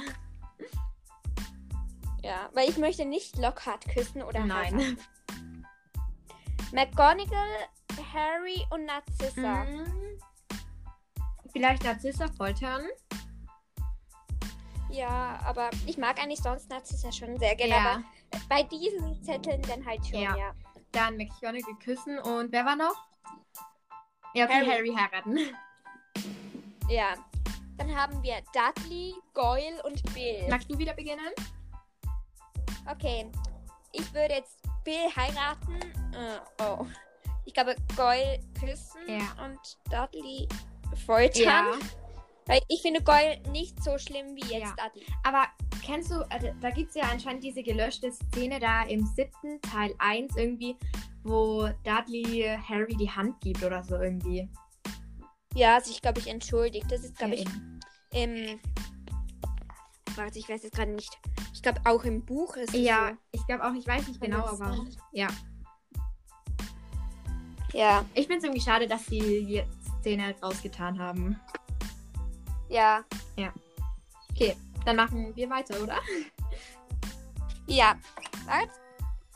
Ja, 2.24 2.50
weil 2.54 2.70
ich 2.70 2.78
möchte 2.78 3.06
nicht 3.06 3.38
Lockhart 3.38 3.88
küssen 3.88 4.22
oder 4.22 4.44
Nein. 4.46 4.76
heiraten. 4.76 4.98
McGonagall, 6.74 7.68
Harry 8.14 8.66
und 8.72 8.86
Narcissa. 8.86 9.64
Mhm. 9.64 10.20
Vielleicht 11.54 11.84
Narzissa 11.84 12.28
foltern. 12.38 12.84
Ja, 14.90 15.40
aber 15.46 15.70
ich 15.86 15.98
mag 15.98 16.20
eigentlich 16.22 16.42
sonst 16.42 16.70
Narcissa 16.70 17.12
schon 17.12 17.38
sehr 17.40 17.56
gerne. 17.56 17.74
Ja. 17.74 17.92
Aber 17.92 18.04
bei 18.50 18.64
diesen 18.64 19.22
Zetteln 19.24 19.62
dann 19.64 19.86
halt 19.86 20.06
schon, 20.06 20.20
Ja. 20.20 20.36
ja. 20.36 20.54
Dann 20.92 21.18
McGonagall 21.18 21.76
küssen 21.84 22.18
und 22.20 22.52
wer 22.52 22.66
war 22.66 22.76
noch? 22.76 22.96
Ja, 24.34 24.46
okay, 24.46 24.66
Harry. 24.66 24.68
Harry, 24.68 24.94
heiraten. 24.96 25.40
Ja. 26.90 27.14
Dann 27.78 27.96
haben 27.96 28.24
wir 28.24 28.38
Dudley, 28.54 29.14
Goyle 29.34 29.84
und 29.84 30.02
Bill. 30.14 30.48
Magst 30.50 30.70
du 30.72 30.78
wieder 30.78 30.94
beginnen? 30.94 31.32
Okay. 32.92 33.30
Ich 33.92 34.14
würde 34.14 34.36
jetzt 34.36 34.62
Bill 34.84 35.10
heiraten. 35.16 35.80
Äh, 36.14 36.40
oh. 36.64 36.86
Ich 37.46 37.54
glaube, 37.54 37.76
Goyle 37.96 38.40
küssen 38.60 39.02
Ja. 39.08 39.46
und 39.46 39.60
Dudley 39.90 40.48
foltern. 41.06 41.80
Weil 42.46 42.62
ich 42.70 42.82
finde 42.82 43.02
Goyle 43.02 43.40
nicht 43.52 43.82
so 43.84 43.98
schlimm 43.98 44.36
wie 44.36 44.42
jetzt 44.54 44.74
Ja. 44.78 44.88
Dudley. 44.88 45.06
Aber 45.24 45.46
kennst 45.84 46.12
du, 46.12 46.22
äh, 46.30 46.54
da 46.62 46.70
gibt 46.70 46.90
es 46.90 46.96
ja 46.96 47.04
anscheinend 47.12 47.44
diese 47.44 47.64
gelöschte 47.64 48.12
Szene 48.12 48.60
da 48.60 48.84
im 48.84 49.06
siebten 49.06 49.62
Teil 49.62 49.94
1 50.00 50.36
irgendwie, 50.38 50.78
wo 51.24 51.68
Dudley 51.84 52.58
Harry 52.68 52.96
die 52.96 53.10
Hand 53.10 53.40
gibt 53.42 53.64
oder 53.64 53.84
so 53.84 53.96
irgendwie. 53.96 54.50
Ja, 55.54 55.82
sich, 55.82 56.02
glaube 56.02 56.20
ich, 56.20 56.28
entschuldigt. 56.28 56.86
Das 56.92 57.04
ist, 57.04 57.18
glaube 57.18 57.36
Ja, 57.36 57.42
ich, 57.42 58.22
im. 58.22 58.60
Warte, 60.18 60.40
ich 60.40 60.50
weiß 60.50 60.64
jetzt 60.64 60.76
gerade 60.76 60.92
nicht. 60.92 61.18
Ich 61.54 61.62
glaube, 61.62 61.80
auch 61.86 62.04
im 62.04 62.26
Buch 62.26 62.56
ist 62.56 62.74
es 62.74 62.80
Ja, 62.80 63.14
ich 63.32 63.46
glaube 63.46 63.64
auch, 63.66 63.74
ich 63.74 63.88
weiß 63.88 64.08
nicht 64.08 64.20
genau, 64.20 64.46
aber 64.46 64.76
ja. 65.12 65.30
so. 65.30 65.36
Ja. 67.74 68.06
Ich 68.14 68.26
finde 68.28 68.38
es 68.40 68.44
irgendwie 68.44 68.62
schade, 68.62 68.88
dass 68.88 69.06
die 69.06 69.46
die 69.46 69.64
Szene 70.00 70.36
rausgetan 70.42 70.98
haben. 71.00 71.40
Ja. 72.70 73.04
Okay, 74.32 74.56
dann 74.86 74.96
machen 74.96 75.36
wir 75.36 75.50
weiter, 75.50 75.82
oder? 75.82 76.00
Ja. 77.68 77.96
Warte. 78.46 78.72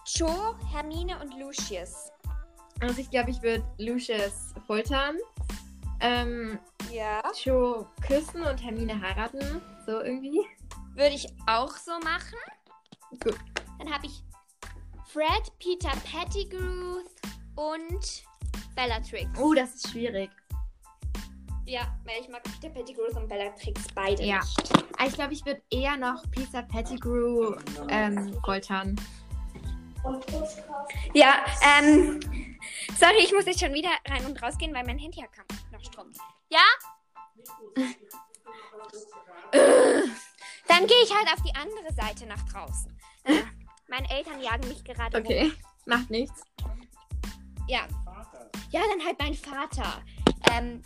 Joe, 0.05 0.55
Hermine 0.71 1.19
und 1.19 1.37
Lucius. 1.39 2.11
Also 2.79 3.01
ich 3.01 3.09
glaube, 3.09 3.29
ich 3.31 3.41
würde 3.41 3.63
Lucius 3.77 4.53
foltern, 4.65 5.17
ähm, 5.99 6.59
Ja. 6.91 7.21
Joe 7.43 7.87
küssen 8.05 8.41
und 8.41 8.63
Hermine 8.63 8.99
heiraten. 8.99 9.61
So 9.85 10.01
irgendwie. 10.01 10.41
Würde 10.93 11.15
ich 11.15 11.27
auch 11.47 11.75
so 11.77 11.91
machen. 11.99 12.37
Gut. 13.23 13.37
Dann 13.79 13.91
habe 13.93 14.05
ich 14.05 14.23
Fred, 15.05 15.51
Peter 15.59 15.91
Pettigrew 16.09 16.99
und 17.55 18.23
Bellatrix. 18.75 19.29
Oh, 19.39 19.53
das 19.53 19.75
ist 19.75 19.89
schwierig. 19.91 20.29
Ja, 21.65 21.81
weil 22.05 22.21
ich 22.21 22.29
mag 22.29 22.43
Peter 22.43 22.69
Pettigrew 22.73 23.03
und 23.15 23.27
Bellatrix 23.27 23.81
beide 23.95 24.23
Ja. 24.23 24.39
nicht. 24.39 24.73
Aber 24.97 25.07
Ich 25.07 25.13
glaube, 25.13 25.33
ich 25.33 25.45
würde 25.45 25.61
eher 25.69 25.97
noch 25.97 26.23
Peter 26.31 26.63
Pettigrew 26.63 27.55
ähm, 27.89 28.33
foltern. 28.43 28.99
Ja, 31.13 31.45
ähm. 31.79 32.19
Sorry, 32.97 33.19
ich 33.19 33.31
muss 33.33 33.45
jetzt 33.45 33.59
schon 33.59 33.73
wieder 33.73 33.89
rein 34.07 34.25
und 34.25 34.41
rausgehen, 34.41 34.73
weil 34.73 34.85
mein 34.85 34.97
Handy 34.97 35.21
hat 35.21 35.29
noch 35.71 35.83
Strom. 35.83 36.11
Ja? 36.49 36.59
Dann 40.71 40.87
gehe 40.87 41.03
ich 41.03 41.13
halt 41.13 41.27
auf 41.27 41.43
die 41.43 41.53
andere 41.53 41.93
Seite 41.93 42.25
nach 42.25 42.41
draußen. 42.47 42.97
Äh, 43.25 43.41
meine 43.89 44.09
Eltern 44.09 44.41
jagen 44.41 44.65
mich 44.69 44.81
gerade 44.85 45.17
rum. 45.17 45.25
Okay, 45.25 45.51
macht 45.85 46.09
nichts. 46.09 46.45
Ja. 47.67 47.81
Ja, 48.69 48.79
dann 48.89 49.05
halt 49.05 49.19
mein 49.19 49.33
Vater. 49.33 50.01
Ähm, 50.49 50.81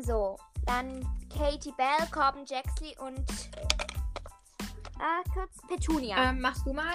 so, 0.00 0.38
dann 0.66 1.04
Katie 1.28 1.72
Bell, 1.72 2.06
Corbin 2.12 2.44
Jaxley 2.46 2.96
und 3.00 3.28
äh, 5.00 5.28
kurz 5.32 5.58
Petunia. 5.66 6.30
Ähm, 6.30 6.40
machst 6.40 6.64
du 6.64 6.72
mal? 6.72 6.94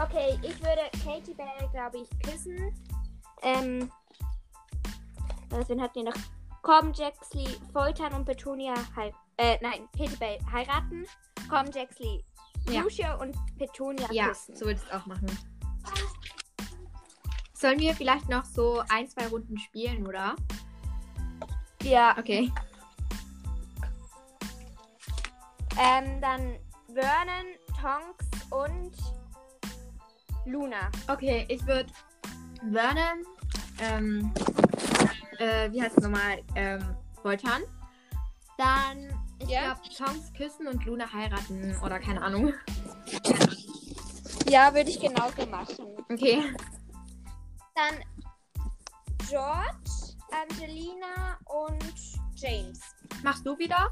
Okay, 0.00 0.38
ich 0.40 0.60
würde 0.60 0.82
Katie 1.04 1.34
Bell, 1.34 1.68
glaube 1.72 1.98
ich, 1.98 2.08
küssen. 2.20 2.72
Ähm, 3.42 3.90
wen 5.50 5.82
hatten 5.82 5.94
wir 5.96 6.04
noch? 6.04 6.20
Corbin 6.62 6.92
Jaxley 6.92 7.48
foltern 7.72 8.12
und 8.12 8.24
Petunia 8.24 8.74
heiraten. 8.94 9.25
Äh, 9.38 9.58
nein, 9.60 9.88
Katie 9.96 10.16
Bell 10.16 10.38
heiraten. 10.50 11.04
Corbin 11.48 11.72
Jaxley 11.72 12.24
Ja. 12.68 12.80
Lucia 12.80 13.14
und 13.16 13.36
Petunia 13.58 14.08
Ja, 14.10 14.28
küssen. 14.28 14.56
so 14.56 14.64
würde 14.66 14.80
ich 14.80 14.86
es 14.86 14.92
auch 14.92 15.06
machen. 15.06 15.26
Sollen 17.52 17.78
wir 17.78 17.94
vielleicht 17.94 18.28
noch 18.28 18.44
so 18.44 18.82
ein, 18.88 19.08
zwei 19.08 19.26
Runden 19.28 19.58
spielen, 19.58 20.06
oder? 20.06 20.34
Ja, 21.82 22.16
Okay. 22.18 22.52
ähm, 25.78 26.20
dann 26.20 26.58
Vernon, 26.92 27.46
Tonks 27.80 28.26
und 28.50 28.92
Luna. 30.46 30.90
Okay, 31.08 31.44
ich 31.48 31.64
würde 31.66 31.90
Vernon, 32.72 33.24
ähm, 33.80 34.32
äh, 35.38 35.70
wie 35.72 35.82
heißt 35.82 35.98
es 35.98 36.02
nochmal, 36.04 36.42
ähm, 36.54 36.82
foltern. 37.22 37.62
Dann, 38.58 39.08
ich 39.38 39.48
Ja. 39.48 39.74
glaube, 39.74 39.88
Tonks 39.96 40.32
küssen 40.32 40.66
und 40.68 40.84
Luna 40.84 41.12
heiraten 41.12 41.76
oder 41.82 41.98
keine 41.98 42.22
Ahnung. 42.22 42.52
Ja, 44.48 44.72
würde 44.74 44.90
ich 44.90 45.00
genauso 45.00 45.44
machen. 45.46 45.76
Okay. 46.10 46.54
Dann 47.74 48.04
George, 49.28 50.16
Angelina 50.30 51.36
und 51.46 51.84
James. 52.36 52.80
Machst 53.22 53.44
du 53.44 53.58
wieder? 53.58 53.90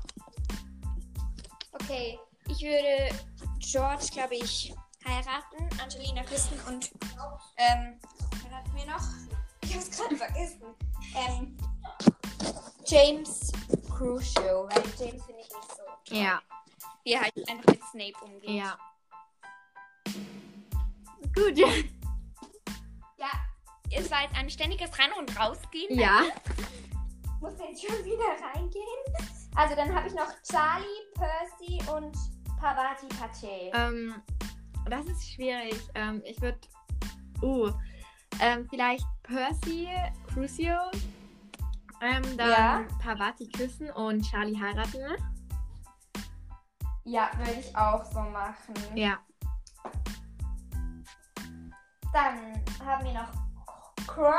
Okay, 1.73 2.19
ich 2.49 2.61
würde 2.63 3.15
George, 3.59 4.07
glaube 4.13 4.37
ich, 4.37 4.73
heiraten, 5.05 5.69
Angelina 5.83 6.23
küssen 6.23 6.59
und 6.69 6.91
ähm, 7.57 7.99
wen 8.43 8.55
hatten 8.55 8.75
wir 8.75 8.87
noch? 8.87 9.03
Ich 9.63 9.75
hab's 9.75 9.91
gerade 9.91 10.17
vergessen. 10.17 10.63
Ähm, 11.17 11.57
James 12.87 13.51
Crucio, 13.95 14.69
weil 14.69 14.83
James 14.99 15.25
finde 15.25 15.41
ich 15.41 15.49
nicht 15.49 15.71
so. 15.71 15.83
toll. 16.05 16.19
Ja. 16.19 16.43
Wie 17.05 17.13
er 17.13 17.21
halt 17.21 17.49
einfach 17.49 17.67
mit 17.67 17.83
Snape 17.85 18.25
umgeht. 18.25 18.51
Ja. 18.51 18.79
Gut. 21.35 21.59
Ja, 21.59 21.69
es 23.91 24.11
war 24.11 24.23
jetzt 24.23 24.37
ein 24.37 24.51
ständiges 24.51 24.91
Rein- 24.99 25.13
und 25.19 25.39
Rausgehen. 25.39 25.99
Ja. 25.99 26.23
Ich 26.23 27.41
muss 27.41 27.55
jetzt 27.59 27.87
schon 27.87 28.05
wieder 28.05 28.25
reingehen. 28.55 28.85
Also 29.55 29.77
dann 29.77 29.95
habe 29.95 30.09
ich 30.09 30.15
noch 30.15 30.29
Charlie, 30.43 30.85
Percy 31.15 31.79
und 31.93 32.17
Pavati 32.59 33.07
Pache. 33.19 33.71
Ähm, 33.75 34.15
das 34.89 35.07
ist 35.07 35.31
schwierig. 35.33 35.79
Ähm, 35.95 36.23
ich 36.25 36.41
würde. 36.41 36.59
Uh. 37.43 37.71
Ähm, 38.41 38.67
vielleicht 38.69 39.05
Percy 39.23 39.89
Crucio. 40.33 40.75
Ähm, 42.05 42.37
dann 42.37 42.51
Ja. 42.51 42.85
Pavati 43.03 43.49
küssen 43.49 43.91
und 43.93 44.21
Charlie 44.31 44.61
heiraten. 44.61 45.01
Ja, 47.05 47.31
würde 47.39 47.61
ich 47.61 47.75
auch 47.75 48.05
so 48.05 48.21
machen. 48.21 48.75
Ja. 48.95 49.19
Dann 52.13 52.63
haben 52.85 53.05
wir 53.07 53.15
noch 53.15 53.33
Kron, 54.07 54.35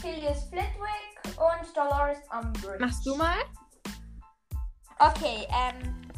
Philius 0.00 0.44
Flitwick 0.44 1.36
und 1.36 1.76
Dolores 1.76 2.18
Umbridge. 2.32 2.78
Machst 2.78 3.04
du 3.04 3.16
mal? 3.16 3.36
Okay, 5.00 5.48
ähm, 5.50 6.08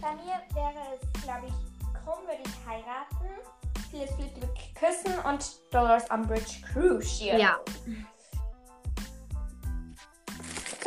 bei 0.00 0.14
mir 0.14 0.40
wäre 0.54 0.94
es, 0.94 1.22
glaube 1.22 1.48
ich, 1.48 1.54
Kron 2.02 2.26
würde 2.26 2.42
ich 2.44 2.66
heiraten, 2.66 3.28
Philius 3.90 4.10
Flitwick 4.14 4.74
küssen 4.74 5.18
und 5.26 5.44
Dolores 5.70 6.08
Umbridge 6.10 6.62
Crucial. 6.72 7.38
Ja. 7.38 7.58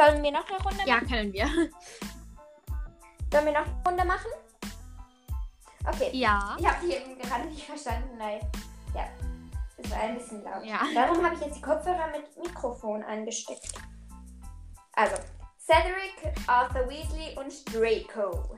Sollen 0.02 0.24
wir 0.24 0.32
noch 0.32 0.50
eine 0.50 0.64
Runde 0.64 0.84
Ja, 0.86 0.96
machen? 0.96 1.08
können 1.10 1.34
wir. 1.34 1.46
Sollen 3.32 3.46
wir 3.46 3.54
noch 3.54 3.68
eine 3.68 3.84
Runde 3.86 4.06
machen? 4.06 4.32
Okay. 5.88 6.10
Ja. 6.14 6.58
Ich 6.60 6.66
habe 6.66 6.86
die 6.86 6.94
eben 6.94 7.20
gerade 7.20 7.46
nicht 7.46 7.64
verstanden, 7.64 8.18
weil 8.18 8.40
ja, 8.96 9.06
es 9.78 9.92
war 9.92 10.00
ein 10.00 10.18
bisschen 10.18 10.44
laut. 10.44 10.66
Ja. 10.66 10.82
Darum 10.96 11.24
habe 11.24 11.36
ich 11.36 11.42
jetzt 11.42 11.58
die 11.58 11.62
Kopfhörer 11.62 12.08
mit 12.08 12.36
Mikrofon 12.38 13.04
angesteckt. 13.04 13.74
Also, 14.94 15.16
Cedric, 15.60 16.36
Arthur 16.48 16.90
Weasley 16.90 17.38
und 17.38 17.54
Draco. 17.74 18.58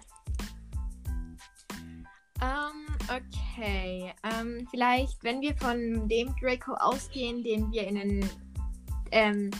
Okay, 3.10 4.14
ähm, 4.24 4.68
vielleicht, 4.72 5.24
wenn 5.24 5.42
wir 5.42 5.56
von 5.58 6.08
dem 6.08 6.34
Draco 6.42 6.74
ausgehen, 6.74 7.44
den 7.44 7.72
wir 7.72 7.88
in 7.88 7.96
den 7.96 8.30
ähm, 9.12 9.52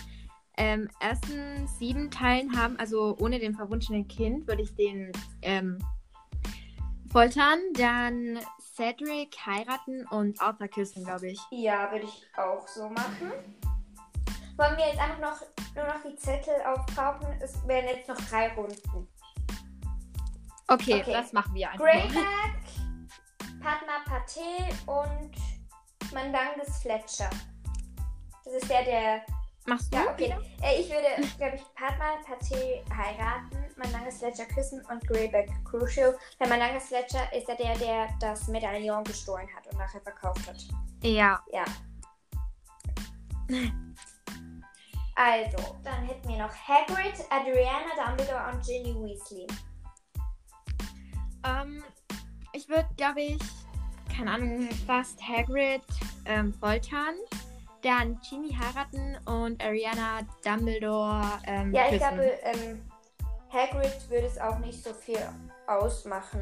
ähm, 0.58 0.90
ersten 1.00 1.68
sieben 1.68 2.12
Teilen 2.12 2.58
haben, 2.58 2.78
also 2.80 3.16
ohne 3.20 3.40
den 3.40 3.56
verwunschenen 3.56 4.08
Kind, 4.08 4.48
würde 4.48 4.62
ich 4.62 4.76
den 4.76 5.12
ähm, 5.42 5.80
foltern, 7.12 7.60
dann 7.74 8.40
Cedric 8.76 9.36
heiraten 9.46 10.06
und 10.08 10.42
Arthur 10.42 10.68
küssen, 10.68 11.04
glaube 11.04 11.30
ich. 11.32 11.40
Ja, 11.52 11.92
würde 11.92 12.06
ich 12.06 12.26
auch 12.38 12.68
so 12.68 12.90
machen. 12.90 13.32
Wollen 14.58 14.78
wir 14.78 14.88
jetzt 14.88 15.00
einfach 15.00 15.20
noch, 15.20 15.42
nur 15.76 15.86
noch 15.86 16.04
die 16.04 16.16
Zettel 16.16 16.54
aufbrauchen? 16.66 17.28
Es 17.42 17.68
werden 17.68 17.88
jetzt 17.88 18.08
noch 18.08 18.18
drei 18.30 18.54
Runden. 18.54 19.08
Okay, 20.68 21.02
Okay. 21.02 21.12
das 21.12 21.34
machen 21.34 21.54
wir 21.56 21.70
einfach. 21.70 21.84
Greyback, 21.86 22.64
Padma 23.60 24.00
Pate 24.06 24.70
und 24.86 25.36
Mandanges 26.14 26.78
Fletcher. 26.82 27.30
Das 28.46 28.54
ist 28.54 28.70
der, 28.70 28.84
der. 28.84 29.26
Machst 29.66 29.94
du? 29.94 29.98
Ja, 29.98 30.12
okay. 30.12 30.36
Äh, 30.62 30.82
ich 30.82 30.90
würde, 30.90 31.08
glaube 31.38 31.56
ich, 31.56 31.64
Padma 31.76 32.18
Pate 32.26 32.84
heiraten, 32.94 33.66
Mandanges 33.78 34.20
Fletcher 34.20 34.46
küssen 34.46 34.84
und 34.92 35.08
Greyback 35.08 35.50
Crucial. 35.64 36.18
Weil 36.38 36.50
Mandanges 36.50 36.88
Fletcher 36.88 37.32
ist 37.34 37.48
ja 37.48 37.56
der, 37.56 37.78
der 37.78 38.10
das 38.20 38.48
Medaillon 38.48 39.04
gestohlen 39.06 39.48
hat 39.56 39.66
und 39.68 39.78
nachher 39.78 40.02
verkauft 40.02 40.46
hat. 40.48 40.58
Ja. 41.02 41.42
Ja. 41.52 41.64
Also, 45.16 45.78
dann 45.84 46.06
hätten 46.08 46.28
wir 46.28 46.38
noch 46.38 46.54
Hagrid, 46.56 47.14
Adriana 47.30 47.94
Dumbledore 47.96 48.52
und 48.52 48.66
Ginny 48.66 48.96
Weasley. 48.96 49.48
Ähm, 51.46 51.84
ich 52.52 52.68
würde, 52.68 52.90
glaube 52.98 53.22
ich, 53.22 53.40
keine 54.16 54.32
Ahnung, 54.32 54.70
fast 54.88 55.22
Hagrid 55.22 55.84
ähm, 56.26 56.54
foltern, 56.54 57.16
dann 57.84 58.20
Ginny 58.22 58.54
heiraten 58.54 59.18
und 59.26 59.64
Ariana 59.64 60.22
Dumbledore 60.44 61.24
ähm, 61.46 61.74
Ja, 61.74 61.84
ich 61.86 62.00
küssen. 62.00 62.16
glaube, 62.16 62.24
ähm, 62.44 62.90
Hagrid 63.52 64.10
würde 64.10 64.28
es 64.28 64.40
auch 64.40 64.58
nicht 64.60 64.84
so 64.84 64.94
viel 64.94 65.20
ausmachen. 65.68 66.42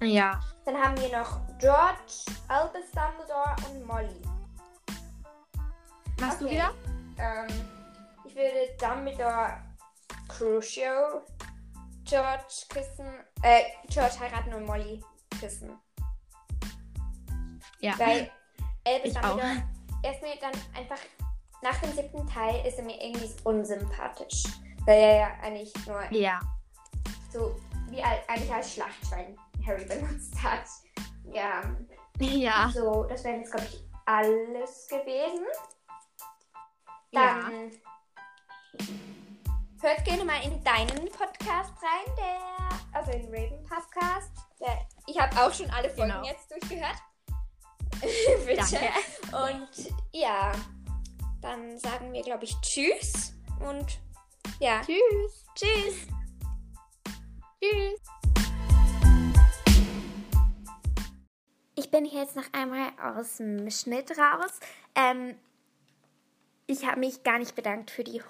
Ja. 0.00 0.40
Dann 0.64 0.76
haben 0.76 0.96
wir 1.00 1.16
noch 1.16 1.40
George, 1.58 2.24
Albus 2.48 2.90
Dumbledore 2.92 3.54
und 3.70 3.86
Molly. 3.86 4.22
Machst 6.20 6.40
du 6.40 6.46
Okay. 6.46 6.54
wieder? 6.54 6.70
Ähm, 7.18 7.48
ich 8.24 8.34
würde 8.34 8.76
Dumbledore 8.80 9.54
Crucio, 10.28 11.22
George 12.04 12.64
küssen, 12.68 13.06
äh, 13.42 13.62
George 13.88 14.14
heiraten 14.20 14.54
und 14.54 14.66
Molly 14.66 15.02
küssen. 15.40 15.78
Ja. 17.80 17.98
Weil 17.98 18.30
Albus 18.86 19.10
Ich 19.10 19.16
auch. 19.18 19.22
Dumbledore, 19.22 19.62
er 20.02 20.12
ist 20.12 20.22
mir 20.22 20.36
dann 20.40 20.52
einfach, 20.76 20.98
nach 21.62 21.80
dem 21.80 21.92
siebten 21.92 22.26
Teil 22.28 22.66
ist 22.66 22.78
er 22.78 22.84
mir 22.84 23.00
irgendwie 23.02 23.30
unsympathisch. 23.44 24.42
Weil 24.86 24.98
er 24.98 25.16
ja 25.16 25.28
eigentlich 25.42 25.72
nur 25.86 26.02
Ja. 26.12 26.40
so 27.32 27.56
wie 27.88 28.02
eigentlich 28.02 28.52
als 28.52 28.74
Schlachtschwein 28.74 29.38
Harry 29.66 29.84
benutzt 29.86 30.34
hat. 30.42 30.64
Ja, 31.32 31.62
Ja. 32.18 32.70
so, 32.74 33.04
das 33.04 33.24
wäre 33.24 33.38
jetzt, 33.38 33.50
glaube 33.52 33.66
ich, 33.66 33.82
alles 34.04 34.86
gewesen. 34.88 35.46
Ja. 37.12 37.40
Dann 37.42 37.70
hört 39.80 40.04
gerne 40.04 40.24
mal 40.24 40.42
in 40.44 40.62
deinen 40.64 41.08
Podcast 41.10 41.72
rein, 41.82 42.14
der, 42.18 42.78
also 43.00 43.12
in 43.12 43.24
Raven 43.26 43.64
Podcast. 43.64 44.32
Der, 44.60 44.86
ich 45.06 45.18
habe 45.18 45.34
auch 45.40 45.52
schon 45.52 45.70
alle 45.70 45.88
Folgen 45.90 46.10
Genau. 46.12 46.24
jetzt 46.26 46.50
durchgehört. 46.50 46.96
Bitte. 48.46 48.56
Danke. 48.56 49.52
Und 49.52 49.94
ja, 50.12 50.52
dann 51.40 51.78
sagen 51.78 52.12
wir, 52.12 52.22
glaube 52.22 52.44
ich, 52.44 52.54
Tschüss 52.60 53.34
und 53.60 53.98
ja, 54.60 54.80
Tschüss. 54.82 55.44
Tschüss. 55.54 56.06
Tschüss. 57.60 58.00
Ich 61.76 61.90
bin 61.90 62.04
jetzt 62.04 62.36
noch 62.36 62.52
einmal 62.52 62.90
aus 63.02 63.38
dem 63.38 63.70
Schnitt 63.70 64.10
raus. 64.12 64.60
Ähm, 64.94 65.36
ich 66.66 66.86
habe 66.86 67.00
mich 67.00 67.22
gar 67.24 67.38
nicht 67.38 67.54
bedankt 67.54 67.90
für 67.90 68.04
die 68.04 68.22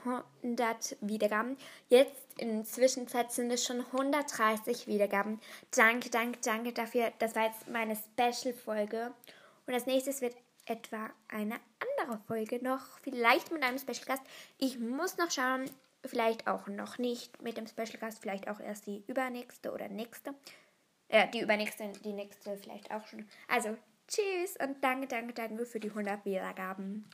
100 0.42 0.96
Wiedergaben. 1.00 1.57
Jetzt 1.88 2.27
in 2.38 2.57
der 2.57 2.64
Zwischenzeit 2.64 3.31
sind 3.31 3.50
es 3.50 3.64
schon 3.64 3.81
130 3.81 4.88
Wiedergaben. 4.88 5.40
Danke, 5.70 6.11
danke, 6.11 6.40
danke 6.42 6.72
dafür. 6.72 7.12
Das 7.20 7.37
war 7.37 7.44
jetzt 7.44 7.68
meine 7.68 7.96
Special-Folge. 7.96 9.12
Und 9.66 9.74
als 9.74 9.87
nächstes 9.87 10.20
wird 10.20 10.37
etwa 10.66 11.11
eine 11.29 11.57
andere 11.81 12.18
Folge 12.27 12.62
noch. 12.62 12.98
Vielleicht 13.03 13.53
mit 13.53 13.62
einem 13.62 13.79
Special-Gast. 13.79 14.22
Ich 14.59 14.79
muss 14.79 15.16
noch 15.16 15.31
schauen. 15.31 15.70
Vielleicht 16.05 16.46
auch 16.46 16.66
noch 16.66 16.98
nicht 16.98 17.42
mit 17.42 17.57
dem 17.57 17.66
Special-Gast. 17.66 18.20
Vielleicht 18.20 18.48
auch 18.48 18.61
erst 18.61 18.87
die 18.87 19.05
übernächste 19.07 19.72
oder 19.72 19.88
nächste. 19.88 20.35
Ja, 21.11 21.27
die 21.27 21.40
übernächste, 21.40 21.92
die 22.05 22.12
nächste 22.12 22.57
vielleicht 22.57 22.90
auch 22.90 23.07
schon. 23.07 23.29
Also, 23.48 23.77
tschüss 24.09 24.57
und 24.61 24.83
danke, 24.83 25.07
danke, 25.07 25.33
danke 25.33 25.66
für 25.66 25.81
die 25.81 25.90
100 25.90 26.24
Wiedergaben. 26.24 27.05